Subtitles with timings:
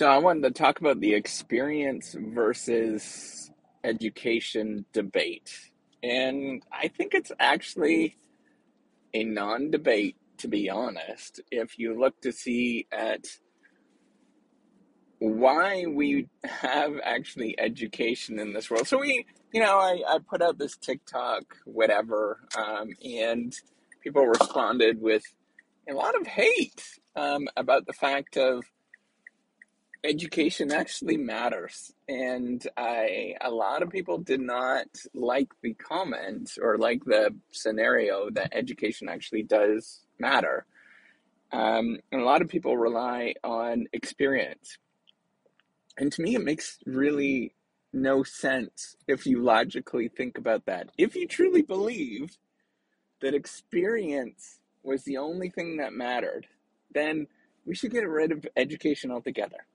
[0.00, 3.50] So I wanted to talk about the experience versus
[3.84, 5.54] education debate.
[6.02, 8.16] And I think it's actually
[9.12, 13.26] a non debate, to be honest, if you look to see at
[15.18, 18.88] why we have actually education in this world.
[18.88, 23.54] So we, you know, I, I put out this TikTok, whatever, um, and
[24.02, 25.24] people responded with
[25.86, 26.82] a lot of hate
[27.16, 28.64] um, about the fact of
[30.04, 31.92] education actually matters.
[32.08, 38.30] And I, a lot of people did not like the comment or like the scenario
[38.30, 40.66] that education actually does matter.
[41.52, 44.78] Um, and a lot of people rely on experience.
[45.98, 47.54] And to me, it makes really
[47.92, 50.90] no sense if you logically think about that.
[50.96, 52.38] If you truly believed
[53.20, 56.46] that experience was the only thing that mattered,
[56.94, 57.26] then
[57.66, 59.66] we should get rid of education altogether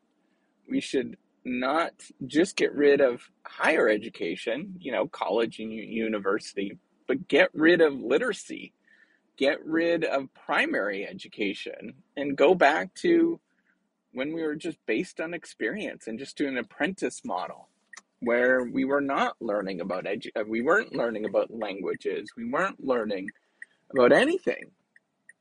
[0.70, 1.92] we should not
[2.26, 6.77] just get rid of higher education, you know, college and university,
[7.08, 8.74] but get rid of literacy,
[9.38, 13.40] get rid of primary education, and go back to
[14.12, 17.68] when we were just based on experience and just doing an apprentice model
[18.21, 22.32] where we were not learning about edu- uh, we weren't learning about languages.
[22.36, 23.30] We weren't learning
[23.91, 24.71] about anything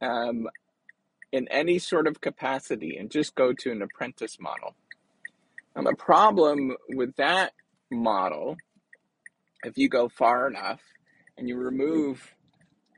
[0.02, 0.48] um,
[1.32, 4.74] in any sort of capacity and just go to an apprentice model
[5.74, 7.52] and the problem with that
[7.90, 8.56] model,
[9.64, 10.80] if you go far enough
[11.36, 12.34] and you remove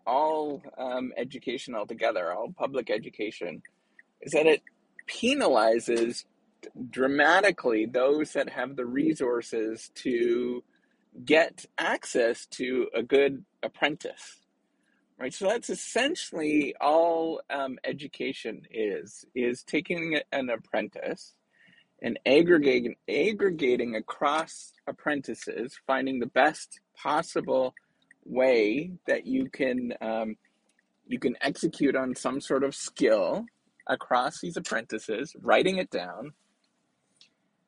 [0.07, 3.63] all um, education altogether, all public education,
[4.21, 4.63] is that it
[5.09, 6.25] penalizes
[6.91, 10.63] dramatically those that have the resources to
[11.25, 14.41] get access to a good apprentice
[15.19, 15.33] right?
[15.33, 21.35] So that's essentially all um, education is is taking an apprentice
[22.03, 27.75] and aggregating aggregating across apprentices, finding the best possible
[28.25, 30.37] way that you can um,
[31.07, 33.47] you can execute on some sort of skill
[33.87, 36.33] across these apprentices, writing it down,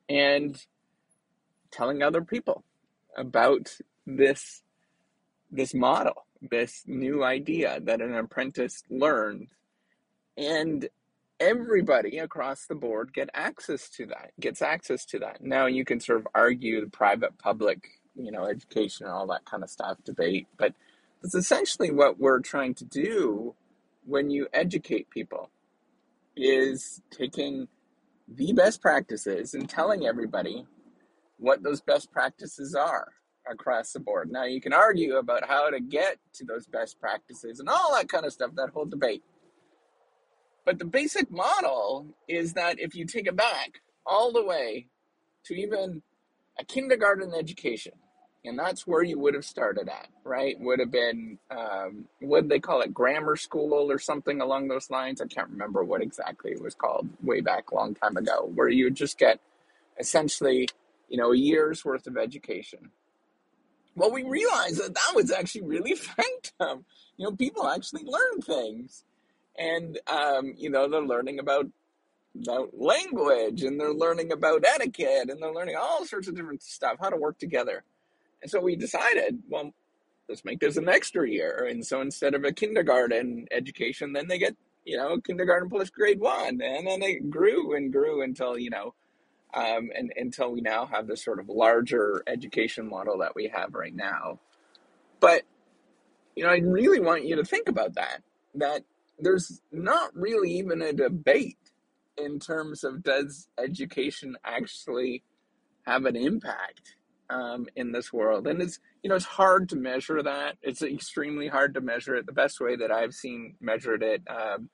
[0.09, 0.67] and
[1.71, 2.65] telling other people
[3.17, 3.77] about
[4.07, 4.63] this
[5.51, 9.49] this model, this new idea that an apprentice learned,
[10.37, 10.89] and
[11.41, 15.43] everybody across the board get access to that gets access to that.
[15.43, 19.45] Now you can sort of argue the private public you know education and all that
[19.45, 20.75] kind of stuff debate but
[21.23, 23.55] it's essentially what we're trying to do
[24.07, 25.51] when you educate people
[26.37, 27.69] is taking
[28.29, 30.67] the best practices and telling everybody
[31.39, 33.09] what those best practices are
[33.51, 34.31] across the board.
[34.31, 38.09] Now you can argue about how to get to those best practices and all that
[38.09, 39.23] kind of stuff that whole debate
[40.69, 44.89] but the basic model is that if you take it back all the way
[45.47, 46.03] to even
[46.59, 47.95] a kindergarten education,
[48.45, 50.61] and that's where you would have started at, right?
[50.61, 55.23] Would have been, um, what they call it, grammar school or something along those lines.
[55.23, 58.69] I can't remember what exactly it was called way back a long time ago, where
[58.69, 59.41] you just get
[59.99, 60.69] essentially,
[61.09, 62.91] you know, a year's worth of education.
[63.97, 66.85] Well, we realized that that was actually really effective.
[67.17, 69.05] You know, people actually learn things
[69.59, 71.67] and um, you know they're learning about
[72.41, 76.97] about language and they're learning about etiquette and they're learning all sorts of different stuff
[77.01, 77.83] how to work together.
[78.43, 79.73] And so we decided well
[80.29, 81.67] let's make this an extra year.
[81.69, 86.21] And so instead of a kindergarten education then they get you know kindergarten plus grade
[86.21, 88.95] one and then it grew and grew until you know
[89.55, 93.75] um, and until we now have this sort of larger education model that we have
[93.75, 94.39] right now.
[95.21, 95.43] But
[96.39, 98.23] you know i really want you to think about that
[98.55, 98.85] that
[99.19, 101.59] there's not really even a debate
[102.17, 105.23] in terms of does education actually
[105.87, 106.97] have an impact
[107.31, 108.47] um, in this world.
[108.47, 110.57] And it's you know it's hard to measure that.
[110.63, 112.27] It's extremely hard to measure it.
[112.27, 114.69] The best way that i've seen measured it um,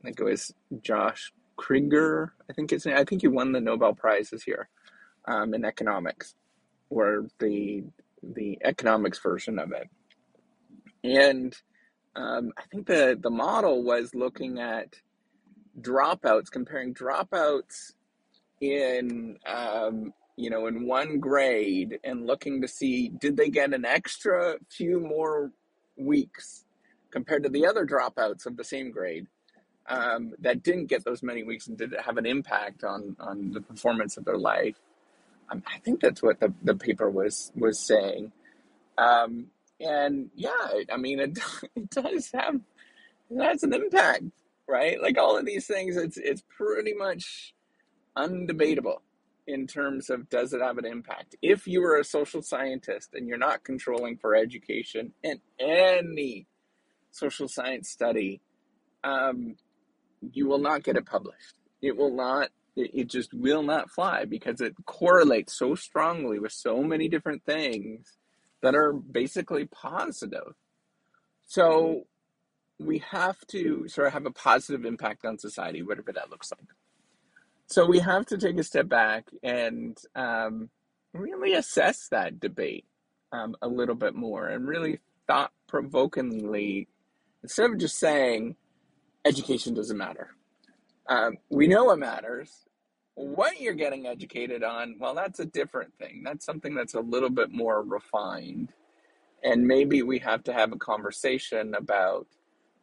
[0.00, 3.94] i think it was josh kriger i think it's i think he won the nobel
[3.94, 4.68] prize this year
[5.26, 6.34] um, in economics
[6.90, 7.82] or the
[8.22, 9.88] the economics version of it.
[11.04, 11.56] And
[12.16, 15.00] um, I think the the model was looking at
[15.80, 17.92] dropouts, comparing dropouts
[18.60, 23.84] in um, you know in one grade, and looking to see did they get an
[23.84, 25.52] extra few more
[25.96, 26.64] weeks
[27.10, 29.26] compared to the other dropouts of the same grade
[29.88, 33.52] um, that didn't get those many weeks, and did it have an impact on on
[33.52, 34.76] the performance of their life?
[35.50, 38.32] Um, I think that's what the, the paper was was saying.
[38.98, 39.48] Um,
[39.80, 40.50] and yeah,
[40.92, 41.38] I mean, it,
[41.76, 42.60] it does have
[43.30, 44.24] it has an impact,
[44.68, 45.00] right?
[45.00, 47.54] Like all of these things, it's it's pretty much
[48.16, 48.98] undebatable
[49.46, 51.36] in terms of does it have an impact.
[51.42, 56.46] If you are a social scientist and you're not controlling for education in any
[57.12, 58.40] social science study,
[59.04, 59.56] um,
[60.32, 61.54] you will not get it published.
[61.80, 66.52] It will not, it, it just will not fly because it correlates so strongly with
[66.52, 68.16] so many different things
[68.66, 70.54] that are basically positive.
[71.46, 72.02] So
[72.80, 76.68] we have to sort of have a positive impact on society, whatever that looks like.
[77.68, 80.68] So we have to take a step back and um,
[81.12, 82.86] really assess that debate
[83.30, 84.98] um, a little bit more and really
[85.28, 86.88] thought provokingly,
[87.44, 88.56] instead of just saying
[89.24, 90.30] education doesn't matter.
[91.08, 92.65] Um, we know it matters.
[93.16, 96.22] What you're getting educated on, well, that's a different thing.
[96.22, 98.72] That's something that's a little bit more refined.
[99.42, 102.26] And maybe we have to have a conversation about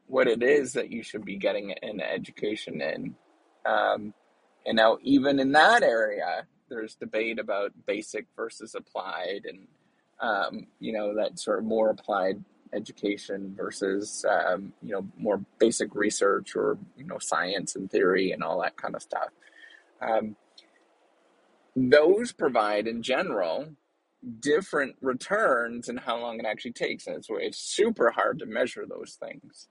[0.07, 3.15] what it is that you should be getting an education in.
[3.65, 4.13] Um,
[4.65, 9.67] and now, even in that area, there's debate about basic versus applied, and
[10.19, 12.43] um, you know that sort of more applied
[12.73, 18.43] education versus um, you know more basic research or you know science and theory and
[18.43, 19.29] all that kind of stuff.
[20.03, 20.35] Um,
[21.75, 23.75] those provide, in general,
[24.39, 27.07] different returns and how long it actually takes.
[27.07, 29.67] And it's, it's super hard to measure those things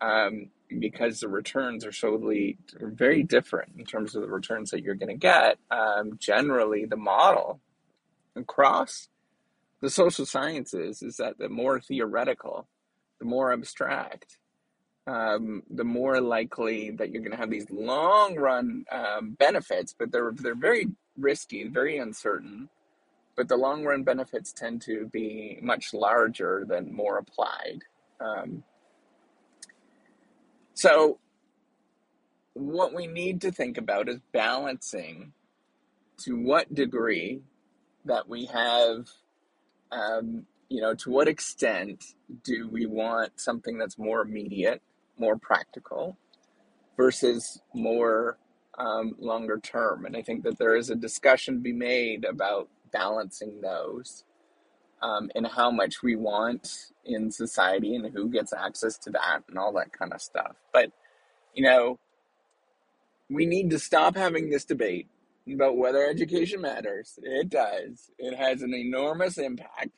[0.00, 4.94] um, because the returns are solely very different in terms of the returns that you're
[4.94, 5.58] going to get.
[5.70, 7.60] Um, generally, the model
[8.36, 9.08] across
[9.80, 12.68] the social sciences is that the more theoretical,
[13.18, 14.38] the more abstract,
[15.10, 20.12] um, the more likely that you're going to have these long run um, benefits, but
[20.12, 20.86] they're they're very
[21.18, 22.68] risky, very uncertain.
[23.36, 27.80] But the long run benefits tend to be much larger than more applied.
[28.20, 28.62] Um,
[30.74, 31.18] so,
[32.52, 35.32] what we need to think about is balancing
[36.18, 37.40] to what degree
[38.04, 39.08] that we have,
[39.90, 42.04] um, you know, to what extent
[42.44, 44.82] do we want something that's more immediate,
[45.20, 46.16] more practical,
[46.96, 48.38] versus more
[48.78, 50.04] um, longer term.
[50.06, 54.24] And I think that there is a discussion to be made about balancing those
[55.02, 59.58] um, and how much we want in society and who gets access to that and
[59.58, 60.56] all that kind of stuff.
[60.72, 60.90] But,
[61.54, 61.98] you know,
[63.28, 65.08] we need to stop having this debate
[65.52, 67.18] about whether education matters.
[67.22, 69.90] It does, it has an enormous impact.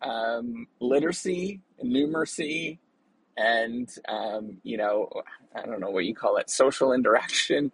[0.00, 2.78] Um, literacy and numeracy
[3.38, 5.08] and, um, you know,
[5.56, 7.72] I don't know what you call it, social interaction,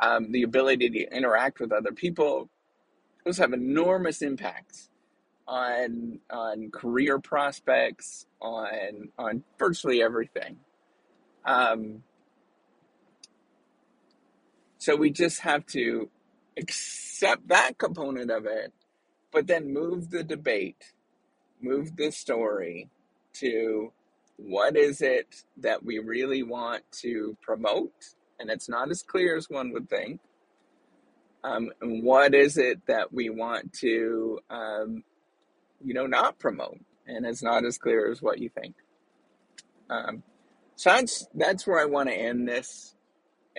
[0.00, 2.48] um, the ability to interact with other people,
[3.24, 4.88] those have enormous impacts
[5.46, 10.56] on on career prospects, on on virtually everything.
[11.44, 12.04] Um,
[14.78, 16.08] so we just have to
[16.56, 18.72] accept that component of it,
[19.32, 20.94] but then move the debate,
[21.60, 22.88] move the story
[23.34, 23.92] to
[24.36, 27.92] what is it that we really want to promote,
[28.38, 30.20] and it's not as clear as one would think.
[31.44, 35.02] Um, and what is it that we want to um,
[35.84, 38.74] you know, not promote, and it's not as clear as what you think.
[39.90, 40.22] Um,
[40.76, 42.94] so that's that's where I want to end this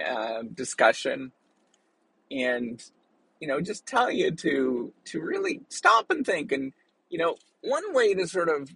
[0.03, 1.31] uh, discussion,
[2.31, 2.83] and
[3.39, 6.51] you know, just tell you to to really stop and think.
[6.51, 6.73] And
[7.09, 8.69] you know, one way to sort of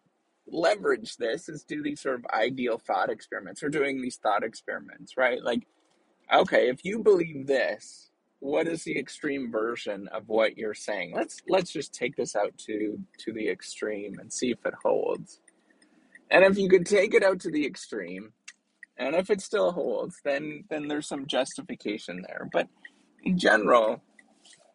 [0.50, 5.18] leverage this is do these sort of ideal thought experiments or doing these thought experiments,
[5.18, 5.44] right?
[5.44, 5.68] Like,
[6.34, 11.14] okay, if you believe this, what is the extreme version of what you're saying?
[11.16, 15.40] Let's let's just take this out to to the extreme and see if it holds.
[16.30, 18.34] And if you could take it out to the extreme,
[18.98, 22.48] and if it still holds, then then there's some justification there.
[22.52, 22.68] But
[23.24, 24.04] in general,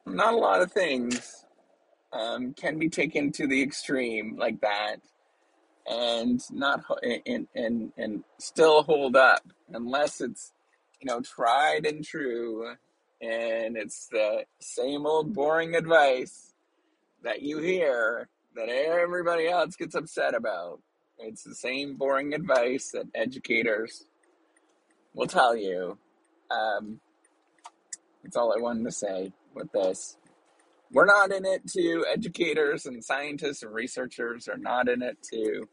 [0.06, 1.44] not a lot of things
[2.12, 4.96] um, can be taken to the extreme like that,
[5.86, 6.84] and not
[7.26, 10.52] and and and still hold up unless it's
[11.00, 12.74] you know tried and true
[13.20, 16.52] and it's the same old boring advice
[17.22, 20.80] that you hear that everybody else gets upset about.
[21.18, 24.04] It's the same boring advice that educators
[25.14, 25.98] will tell you.
[26.50, 27.00] Um,
[28.22, 30.16] that's all I wanted to say with this.
[30.92, 35.68] We're not in it to educators and scientists and researchers are not in it to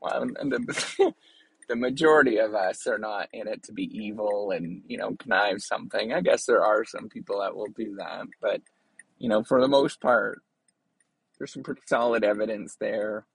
[0.00, 1.14] well, and the,
[1.68, 5.60] the majority of us are not in it to be evil and you know connive
[5.60, 8.60] something i guess there are some people that will do that but
[9.18, 10.40] you know for the most part
[11.36, 13.26] there's some pretty solid evidence there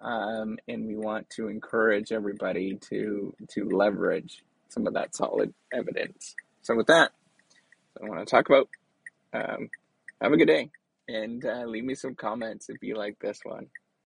[0.00, 6.36] um, and we want to encourage everybody to to leverage some of that solid evidence
[6.62, 7.10] so with that
[8.02, 8.68] I want to talk about.
[9.32, 9.70] Um,
[10.20, 10.70] have a good day
[11.08, 13.66] and uh, leave me some comments if you like this one.